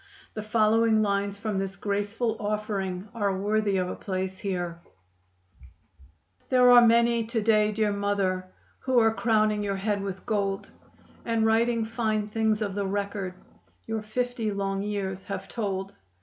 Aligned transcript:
The 0.33 0.41
following 0.41 1.03
lines 1.03 1.37
from 1.37 1.59
this 1.59 1.75
graceful 1.75 2.35
offering 2.39 3.07
are 3.13 3.37
worthy 3.37 3.77
of 3.77 3.87
a 3.87 3.93
place 3.95 4.39
here: 4.39 4.81
There 6.49 6.71
are 6.71 6.81
many 6.81 7.23
to 7.27 7.39
day, 7.39 7.71
dear 7.71 7.93
mother, 7.93 8.51
Who 8.79 8.97
are 8.97 9.13
crowning 9.13 9.61
your 9.63 9.75
head 9.75 10.01
with 10.01 10.25
gold, 10.25 10.71
And 11.23 11.45
writing 11.45 11.85
fine 11.85 12.25
things 12.27 12.63
of 12.63 12.73
the 12.73 12.87
record 12.87 13.35
Your 13.85 14.01
fifty 14.01 14.49
long 14.51 14.81
years 14.81 15.25
have 15.25 15.47
told. 15.47 15.93